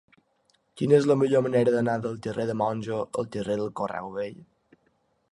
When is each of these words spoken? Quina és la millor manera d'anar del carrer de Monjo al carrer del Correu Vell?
Quina 0.79 0.95
és 0.99 1.07
la 1.09 1.17
millor 1.23 1.43
manera 1.47 1.73
d'anar 1.75 1.93
del 2.05 2.17
carrer 2.27 2.45
de 2.51 2.55
Monjo 2.61 3.01
al 3.23 3.29
carrer 3.35 3.59
del 3.61 3.69
Correu 3.81 4.09
Vell? 4.17 4.41